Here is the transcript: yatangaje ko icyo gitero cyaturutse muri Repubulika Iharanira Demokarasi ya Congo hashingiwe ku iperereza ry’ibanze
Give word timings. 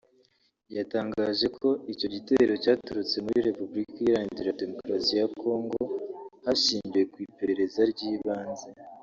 yatangaje 0.77 1.47
ko 1.57 1.69
icyo 1.93 2.07
gitero 2.15 2.53
cyaturutse 2.63 3.15
muri 3.25 3.39
Repubulika 3.49 3.95
Iharanira 4.03 4.57
Demokarasi 4.61 5.11
ya 5.19 5.25
Congo 5.39 5.79
hashingiwe 6.43 7.03
ku 7.11 7.17
iperereza 7.27 7.81
ry’ibanze 7.91 8.67